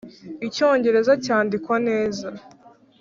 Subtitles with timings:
[0.47, 2.27] Icyongereza cyandikwa neza.